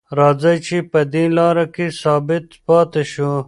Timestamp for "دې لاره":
1.13-1.65